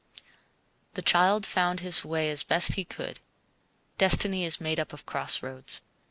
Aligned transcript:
The 0.95 1.03
child 1.03 1.45
found 1.45 1.81
his 1.81 2.03
way 2.03 2.31
as 2.31 2.41
best 2.41 2.73
he 2.73 2.83
could. 2.85 3.19
Destiny 3.99 4.45
is 4.45 4.59
made 4.59 4.79
up 4.79 4.93
of 4.93 5.05
cross 5.05 5.43
roads. 5.43 5.81